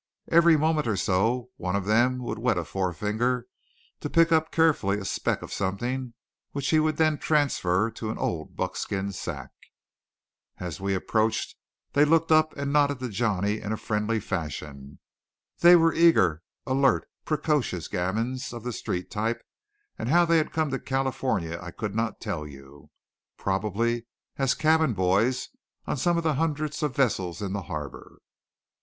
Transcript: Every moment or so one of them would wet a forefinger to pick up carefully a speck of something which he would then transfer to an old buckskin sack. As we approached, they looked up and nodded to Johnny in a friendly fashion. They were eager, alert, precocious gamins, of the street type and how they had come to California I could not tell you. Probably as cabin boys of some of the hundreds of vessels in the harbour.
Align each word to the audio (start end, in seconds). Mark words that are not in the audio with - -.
Every 0.31 0.57
moment 0.57 0.87
or 0.87 0.97
so 0.97 1.51
one 1.57 1.75
of 1.75 1.85
them 1.85 2.23
would 2.23 2.39
wet 2.39 2.57
a 2.57 2.65
forefinger 2.65 3.45
to 3.99 4.09
pick 4.09 4.31
up 4.31 4.49
carefully 4.51 4.97
a 4.97 5.05
speck 5.05 5.43
of 5.43 5.53
something 5.53 6.15
which 6.53 6.69
he 6.69 6.79
would 6.79 6.97
then 6.97 7.19
transfer 7.19 7.91
to 7.91 8.09
an 8.09 8.17
old 8.17 8.55
buckskin 8.55 9.11
sack. 9.11 9.51
As 10.57 10.81
we 10.81 10.95
approached, 10.95 11.55
they 11.93 12.03
looked 12.03 12.31
up 12.31 12.57
and 12.57 12.73
nodded 12.73 12.97
to 12.97 13.09
Johnny 13.09 13.59
in 13.59 13.71
a 13.71 13.77
friendly 13.77 14.19
fashion. 14.19 14.97
They 15.59 15.75
were 15.75 15.93
eager, 15.93 16.41
alert, 16.65 17.07
precocious 17.23 17.87
gamins, 17.87 18.53
of 18.53 18.63
the 18.63 18.73
street 18.73 19.11
type 19.11 19.43
and 19.99 20.09
how 20.09 20.25
they 20.25 20.37
had 20.37 20.51
come 20.51 20.71
to 20.71 20.79
California 20.79 21.59
I 21.61 21.69
could 21.69 21.93
not 21.93 22.19
tell 22.19 22.47
you. 22.47 22.89
Probably 23.37 24.07
as 24.37 24.55
cabin 24.55 24.93
boys 24.95 25.49
of 25.85 25.99
some 26.01 26.17
of 26.17 26.23
the 26.23 26.33
hundreds 26.41 26.81
of 26.81 26.95
vessels 26.95 27.39
in 27.39 27.53
the 27.53 27.61
harbour. 27.69 28.17